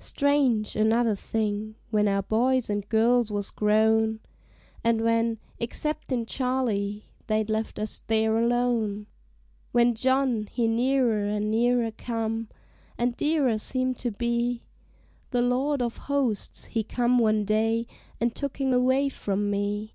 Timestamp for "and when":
4.82-5.38